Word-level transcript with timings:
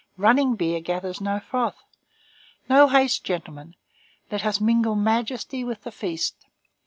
Running 0.17 0.55
beer 0.55 0.79
gathers 0.79 1.21
no 1.21 1.39
froth. 1.39 1.83
No 2.67 2.87
haste, 2.87 3.23
gentlemen. 3.23 3.75
Let 4.31 4.43
us 4.47 4.59
mingle 4.59 4.95
majesty 4.95 5.63
with 5.63 5.83
the 5.83 5.91
feast. 5.91 6.47